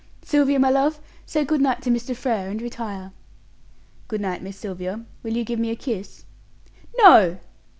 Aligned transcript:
Sylvia, 0.23 0.57
my 0.57 0.71
love, 0.71 0.99
say 1.27 1.45
good 1.45 1.61
night 1.61 1.83
to 1.83 1.91
Mr. 1.91 2.15
Frere, 2.15 2.49
and 2.49 2.59
retire." 2.59 3.11
"Good 4.07 4.21
night, 4.21 4.41
Miss 4.41 4.57
Sylvia. 4.57 5.05
Will 5.21 5.37
you 5.37 5.43
give 5.45 5.59
me 5.59 5.69
a 5.69 5.75
kiss?" 5.75 6.25
"No!" 6.95 7.37